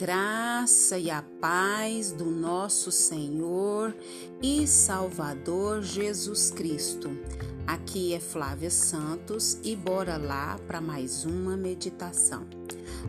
[0.00, 3.94] graça e a paz do nosso Senhor
[4.40, 7.10] e Salvador Jesus Cristo.
[7.66, 12.46] Aqui é Flávia Santos e bora lá para mais uma meditação.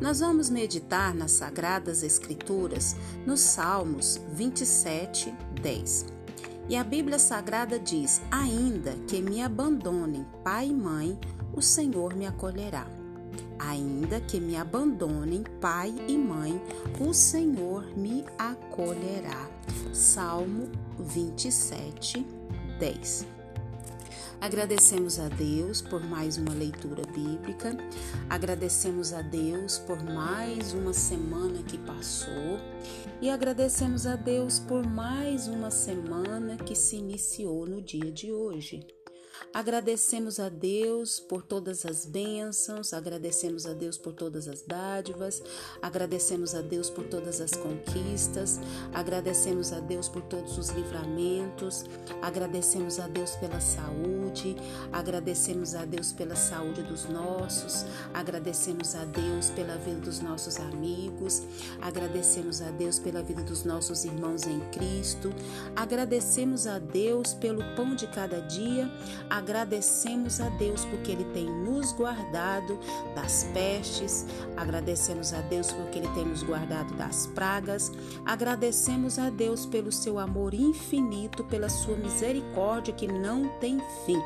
[0.00, 2.96] Nós vamos meditar nas Sagradas Escrituras
[3.26, 5.30] nos Salmos 27,
[5.60, 6.06] 10.
[6.70, 11.20] E a Bíblia Sagrada diz: Ainda que me abandonem pai e mãe,
[11.52, 12.97] o Senhor me acolherá.
[13.58, 16.60] Ainda que me abandonem pai e mãe,
[17.00, 19.48] o Senhor me acolherá.
[19.92, 22.24] Salmo 27,
[22.78, 23.38] 10.
[24.40, 27.76] Agradecemos a Deus por mais uma leitura bíblica,
[28.30, 32.60] agradecemos a Deus por mais uma semana que passou
[33.20, 38.86] e agradecemos a Deus por mais uma semana que se iniciou no dia de hoje.
[39.52, 45.42] Agradecemos a Deus por todas as bênçãos, agradecemos a Deus por todas as dádivas,
[45.80, 48.60] agradecemos a Deus por todas as conquistas,
[48.92, 51.84] agradecemos a Deus por todos os livramentos,
[52.22, 54.54] agradecemos a Deus pela saúde,
[54.92, 61.42] agradecemos a Deus pela saúde dos nossos, agradecemos a Deus pela vida dos nossos amigos,
[61.80, 65.32] agradecemos a Deus pela vida dos nossos irmãos em Cristo,
[65.74, 68.88] agradecemos a Deus pelo pão de cada dia,
[69.30, 72.78] agradecemos a Deus porque Ele tem nos guardado
[73.14, 74.26] das pestes,
[74.56, 77.92] agradecemos a Deus porque Ele tem nos guardado das pragas,
[78.24, 84.22] agradecemos a Deus pelo seu amor infinito, pela sua misericórdia que não tem fim.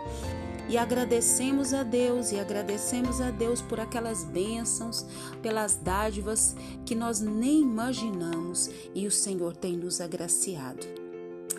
[0.69, 5.05] E agradecemos a Deus e agradecemos a Deus por aquelas bênçãos,
[5.43, 11.02] pelas dádivas que nós nem imaginamos e o Senhor tem nos agraciado.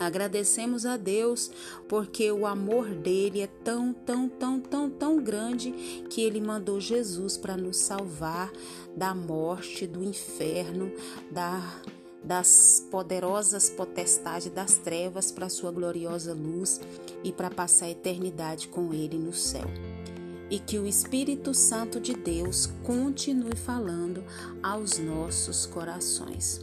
[0.04, 1.50] Agradecemos a Deus
[1.88, 5.72] porque o amor dele é tão, tão, tão, tão, tão grande
[6.10, 8.52] que ele mandou Jesus para nos salvar
[8.94, 10.92] da morte, do inferno,
[11.30, 11.80] da,
[12.22, 16.80] das poderosas potestades das trevas para sua gloriosa luz
[17.24, 19.70] e para passar a eternidade com ele no céu.
[20.50, 24.22] E que o Espírito Santo de Deus continue falando
[24.62, 26.62] aos nossos corações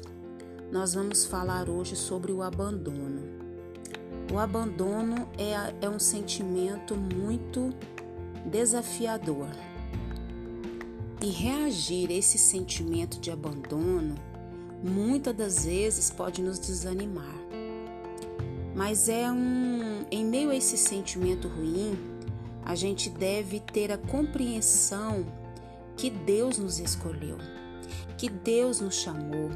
[0.72, 3.31] nós vamos falar hoje sobre o abandono.
[4.32, 7.74] O abandono é, é um sentimento muito
[8.46, 9.50] desafiador.
[11.22, 14.16] E reagir a esse sentimento de abandono
[14.82, 17.36] muitas das vezes pode nos desanimar.
[18.74, 21.98] Mas é um em meio a esse sentimento ruim,
[22.64, 25.26] a gente deve ter a compreensão
[25.98, 27.38] que Deus nos escolheu,
[28.18, 29.50] que Deus nos chamou,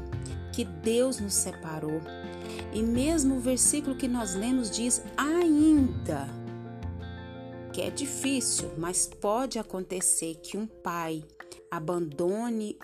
[0.56, 2.00] que Deus nos separou.
[2.72, 6.26] E mesmo o versículo que nós lemos diz ainda,
[7.74, 11.22] que é difícil, mas pode acontecer que um pai
[11.70, 12.78] abandone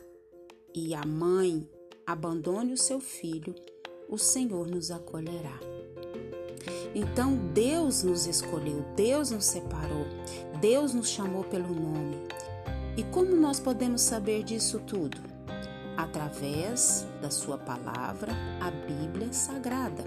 [0.75, 1.67] e a mãe
[2.07, 3.55] abandone o seu filho,
[4.07, 5.59] o Senhor nos acolherá.
[6.95, 10.05] Então Deus nos escolheu, Deus nos separou,
[10.61, 12.19] Deus nos chamou pelo nome.
[12.99, 15.32] E como nós podemos saber disso tudo?
[15.97, 20.05] Através da sua palavra, a Bíblia Sagrada.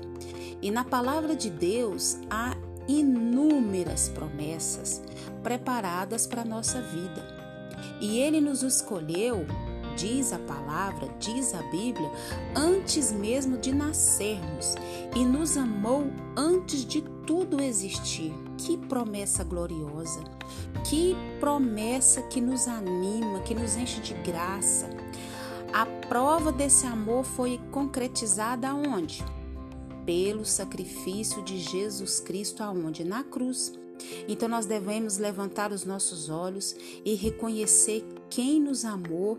[0.62, 2.56] E na palavra de Deus há
[2.88, 5.02] inúmeras promessas
[5.44, 7.24] preparadas para a nossa vida.
[8.00, 9.46] E ele nos escolheu,
[9.96, 12.10] diz a palavra, diz a Bíblia,
[12.56, 14.76] antes mesmo de nascermos
[15.16, 18.34] e nos amou antes de tudo existir.
[18.58, 20.24] Que promessa gloriosa!
[20.90, 24.88] Que promessa que nos anima, que nos enche de graça.
[25.76, 29.22] A prova desse amor foi concretizada aonde?
[30.06, 33.04] Pelo sacrifício de Jesus Cristo aonde?
[33.04, 33.74] Na cruz.
[34.26, 39.36] Então nós devemos levantar os nossos olhos e reconhecer quem nos amou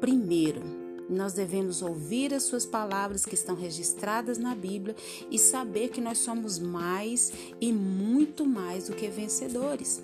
[0.00, 0.62] primeiro.
[1.10, 4.96] Nós devemos ouvir as suas palavras que estão registradas na Bíblia
[5.30, 10.02] e saber que nós somos mais e muito mais do que vencedores.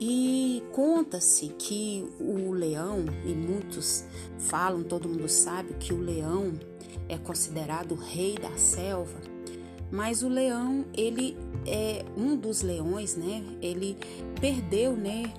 [0.00, 4.04] E conta-se que o leão, e muitos
[4.38, 6.52] falam, todo mundo sabe que o leão
[7.08, 9.18] é considerado o rei da selva,
[9.90, 11.36] mas o leão, ele
[11.66, 13.42] é um dos leões, né?
[13.60, 13.96] Ele
[14.40, 15.32] perdeu, né,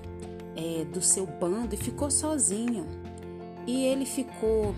[0.56, 2.84] é, do seu bando e ficou sozinho.
[3.66, 4.74] E ele ficou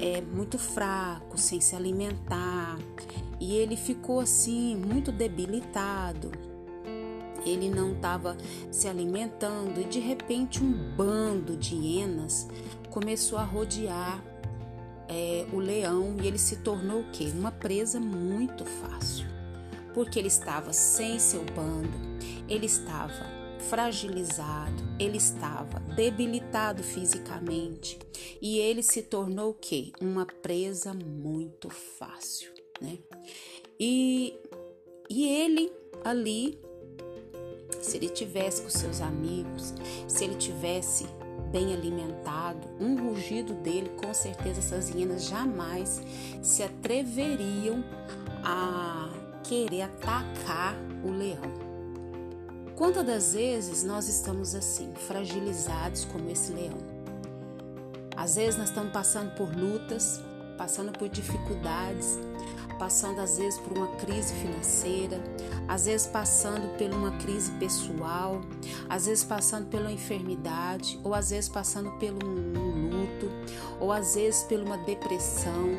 [0.00, 2.78] é, muito fraco, sem se alimentar,
[3.40, 6.53] e ele ficou assim, muito debilitado
[7.44, 8.36] ele não estava
[8.70, 12.48] se alimentando e de repente um bando de hienas
[12.90, 14.22] começou a rodear
[15.08, 17.24] é, o leão e ele se tornou o quê?
[17.34, 19.26] Uma presa muito fácil,
[19.92, 21.92] porque ele estava sem seu bando,
[22.48, 27.98] ele estava fragilizado, ele estava debilitado fisicamente
[28.40, 29.92] e ele se tornou o quê?
[30.00, 32.98] Uma presa muito fácil, né?
[33.78, 34.38] E,
[35.08, 35.72] e ele
[36.04, 36.58] ali,
[37.84, 39.74] se ele tivesse com seus amigos,
[40.08, 41.06] se ele tivesse
[41.52, 46.02] bem alimentado, um rugido dele, com certeza essas hienas jamais
[46.42, 47.84] se atreveriam
[48.42, 49.10] a
[49.44, 51.64] querer atacar o leão.
[52.74, 56.78] Quantas das vezes nós estamos assim, fragilizados como esse leão?
[58.16, 60.20] Às vezes nós estamos passando por lutas,
[60.56, 62.18] passando por dificuldades,
[62.74, 65.22] passando às vezes por uma crise financeira,
[65.68, 68.40] às vezes passando por uma crise pessoal,
[68.88, 73.30] às vezes passando pela enfermidade, ou às vezes passando pelo um luto,
[73.80, 75.70] ou às vezes por uma depressão,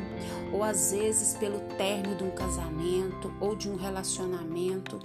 [0.52, 4.98] ou às vezes pelo término de um casamento ou de um relacionamento,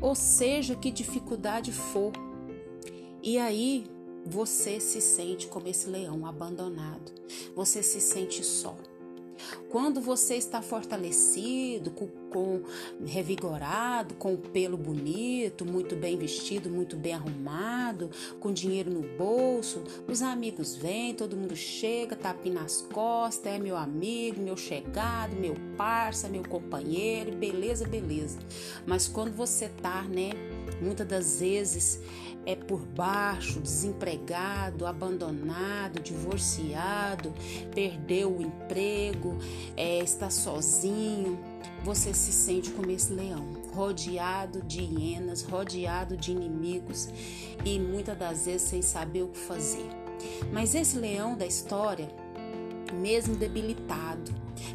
[0.00, 2.12] ou seja, que dificuldade for.
[3.22, 3.86] E aí
[4.24, 7.12] você se sente como esse leão abandonado,
[7.54, 8.76] você se sente só.
[9.68, 12.62] Quando você está fortalecido, com, com,
[13.04, 19.82] revigorado, com o pelo bonito, muito bem vestido, muito bem arrumado, com dinheiro no bolso,
[20.08, 25.54] os amigos vêm, todo mundo chega, tapinha nas costas, é meu amigo, meu chegado, meu
[25.76, 28.38] parça, meu companheiro, beleza, beleza.
[28.86, 30.30] Mas quando você tá, né,
[30.80, 32.00] muitas das vezes
[32.44, 37.32] é por baixo, desempregado, abandonado, divorciado,
[37.74, 39.38] perdeu o emprego,
[39.76, 41.38] é, está sozinho,
[41.84, 47.08] você se sente como esse leão, rodeado de hienas, rodeado de inimigos
[47.64, 49.88] e muitas das vezes sem saber o que fazer.
[50.52, 52.08] Mas esse leão da história,
[52.92, 54.32] mesmo debilitado,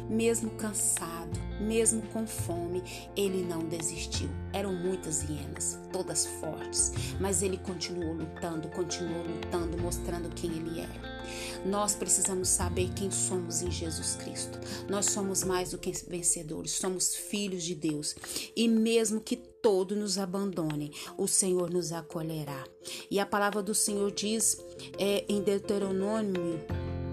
[0.08, 2.82] mesmo cansado, mesmo com fome,
[3.16, 4.28] ele não desistiu.
[4.52, 11.18] Eram muitas hienas, todas fortes, mas ele continuou lutando, continuou lutando, mostrando quem ele era.
[11.66, 14.58] Nós precisamos saber quem somos em Jesus Cristo.
[14.88, 18.14] Nós somos mais do que vencedores, somos filhos de Deus.
[18.56, 22.64] E mesmo que todo nos abandone, o Senhor nos acolherá.
[23.10, 24.56] E a palavra do Senhor diz
[24.98, 26.60] é, em Deuteronômio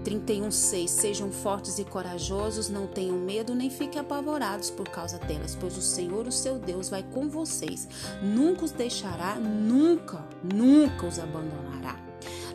[0.06, 5.76] 31:6 Sejam fortes e corajosos, não tenham medo nem fiquem apavorados por causa delas, pois
[5.76, 7.88] o Senhor, o seu Deus, vai com vocês.
[8.22, 11.98] Nunca os deixará, nunca, nunca os abandonará.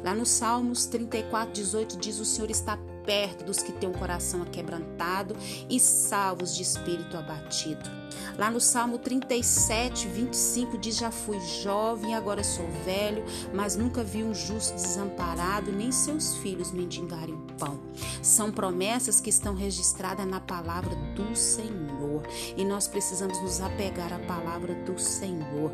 [0.01, 5.36] Lá no Salmos 34:18 diz: O Senhor está perto dos que têm o coração aquebrantado
[5.69, 8.00] e salvos de espírito abatido.
[8.38, 13.24] Lá no Salmo 37, 25 diz: Já fui jovem, agora sou velho,
[13.54, 17.80] mas nunca vi um justo desamparado, nem seus filhos mendigarem pão.
[18.22, 22.24] São promessas que estão registradas na palavra do Senhor
[22.58, 25.72] e nós precisamos nos apegar à palavra do Senhor.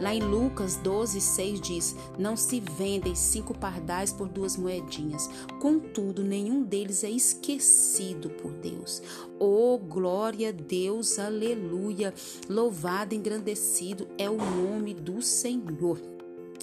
[0.00, 5.28] Lá em Lucas 12, 6 diz: Não se vendem cinco pardais por duas moedinhas,
[5.60, 9.02] contudo, nenhum deles é esquecido por Deus.
[9.38, 11.75] Oh, glória a Deus, aleluia!
[12.48, 16.15] Louvado, engrandecido é o nome do Senhor.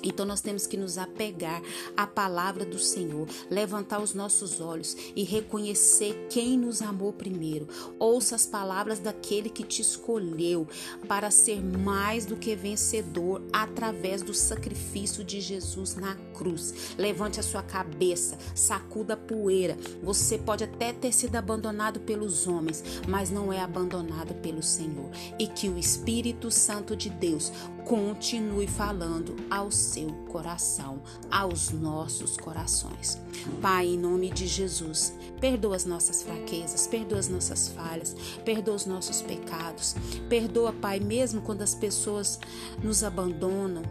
[0.04, 1.62] Então nós temos que nos apegar
[1.96, 7.68] à palavra do Senhor, levantar os nossos olhos e reconhecer quem nos amou primeiro.
[7.98, 10.68] Ouça as palavras daquele que te escolheu
[11.08, 16.96] para ser mais do que vencedor através do sacrifício de Jesus na cruz.
[16.98, 19.78] Levante a sua cabeça, sacuda a poeira.
[20.02, 25.10] Você pode até ter sido abandonado pelos homens, mas não é abandonado pelo Senhor.
[25.40, 27.52] E que o Espírito Santo de Deus
[27.86, 33.22] continue falando ao seu coração, aos nossos corações.
[33.62, 38.86] Pai, em nome de Jesus, perdoa as nossas fraquezas, perdoa as nossas falhas, perdoa os
[38.86, 39.96] nossos pecados.
[40.30, 42.40] Perdoa, Pai, mesmo quando as pessoas
[42.82, 43.84] nos abandonam,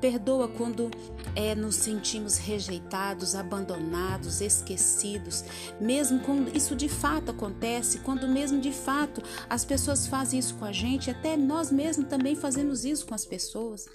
[0.00, 0.90] Perdoa quando
[1.34, 5.44] é, nos sentimos rejeitados, abandonados, esquecidos,
[5.80, 10.64] mesmo quando isso de fato acontece, quando mesmo de fato as pessoas fazem isso com
[10.64, 13.86] a gente, até nós mesmos também fazemos isso com as pessoas.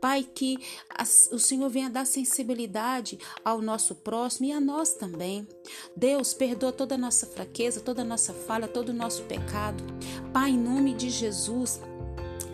[0.00, 0.58] Pai, que
[1.32, 5.46] o Senhor venha dar sensibilidade ao nosso próximo e a nós também.
[5.96, 9.82] Deus, perdoa toda a nossa fraqueza, toda a nossa falha, todo o nosso pecado.
[10.32, 11.80] Pai, em nome de Jesus,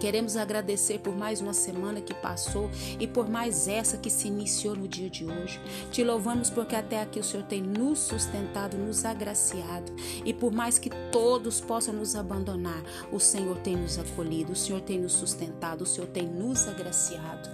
[0.00, 4.74] Queremos agradecer por mais uma semana que passou e por mais essa que se iniciou
[4.74, 5.60] no dia de hoje.
[5.92, 9.92] Te louvamos porque até aqui o Senhor tem nos sustentado, nos agraciado.
[10.24, 14.80] E por mais que todos possam nos abandonar, o Senhor tem nos acolhido, o Senhor
[14.80, 17.50] tem nos sustentado, o Senhor tem nos agraciado.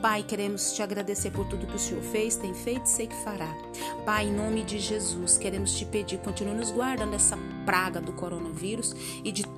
[0.00, 3.24] Pai, queremos te agradecer por tudo que o Senhor fez, tem feito e sei que
[3.24, 3.52] fará.
[4.04, 7.36] Pai, em nome de Jesus, queremos te pedir, continue nos guardando dessa
[7.66, 9.57] praga do coronavírus e de